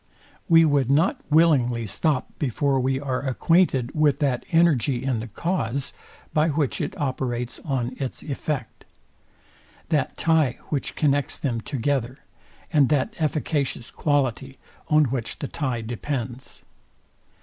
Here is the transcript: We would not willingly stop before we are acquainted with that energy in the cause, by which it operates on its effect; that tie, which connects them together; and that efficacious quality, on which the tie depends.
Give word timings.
We 0.49 0.65
would 0.65 0.89
not 0.89 1.21
willingly 1.29 1.85
stop 1.85 2.25
before 2.39 2.79
we 2.79 2.99
are 2.99 3.21
acquainted 3.21 3.93
with 3.93 4.17
that 4.17 4.43
energy 4.51 5.03
in 5.03 5.19
the 5.19 5.27
cause, 5.27 5.93
by 6.33 6.49
which 6.49 6.81
it 6.81 6.97
operates 6.99 7.59
on 7.63 7.95
its 7.99 8.23
effect; 8.23 8.85
that 9.89 10.17
tie, 10.17 10.57
which 10.69 10.95
connects 10.95 11.37
them 11.37 11.61
together; 11.61 12.17
and 12.73 12.89
that 12.89 13.13
efficacious 13.19 13.91
quality, 13.91 14.57
on 14.87 15.05
which 15.05 15.37
the 15.37 15.47
tie 15.47 15.81
depends. 15.81 16.63